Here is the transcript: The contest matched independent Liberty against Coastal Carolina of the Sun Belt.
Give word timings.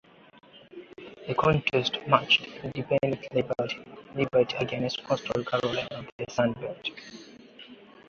The 1.27 1.35
contest 1.35 1.99
matched 2.07 2.47
independent 2.63 3.23
Liberty 4.15 4.55
against 4.57 5.03
Coastal 5.03 5.43
Carolina 5.43 5.89
of 5.91 6.09
the 6.17 6.25
Sun 6.27 6.53
Belt. 6.53 6.89